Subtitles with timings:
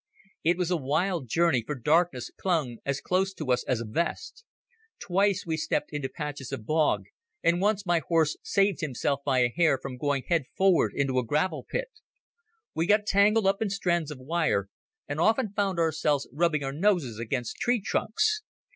[0.43, 4.43] It was a wild journey, for darkness clung as close to us as a vest.
[4.97, 7.03] Twice we stepped into patches of bog,
[7.43, 11.23] and once my horse saved himself by a hair from going head forward into a
[11.23, 11.89] gravel pit.
[12.73, 14.69] We got tangled up in strands of wire,
[15.07, 18.41] and often found ourselves rubbing our noses against tree trunks.